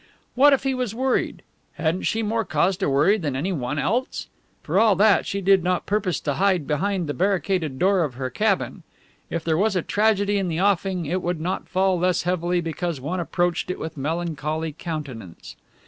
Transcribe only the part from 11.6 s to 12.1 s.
fall